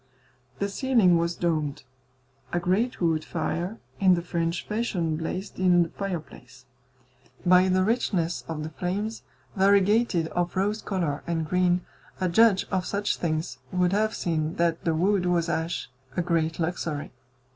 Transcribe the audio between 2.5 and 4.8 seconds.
A great wood fire in the French